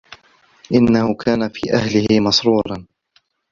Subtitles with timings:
[0.73, 2.85] إِنَّهُ كانَ في أَهلِهِ مَسرورًا